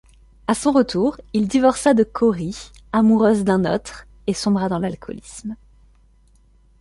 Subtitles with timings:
[0.47, 5.55] À son retour, il divorça de Cory, amoureuse d'un autre, et sombra dans l'alcoolisme.